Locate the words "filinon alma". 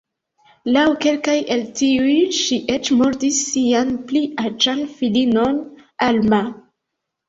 4.99-6.47